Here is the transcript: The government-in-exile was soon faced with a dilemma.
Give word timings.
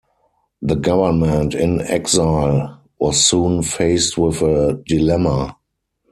The 0.63 0.77
government-in-exile 0.77 2.81
was 2.97 3.23
soon 3.23 3.61
faced 3.61 4.17
with 4.17 4.41
a 4.41 4.81
dilemma. 4.87 5.57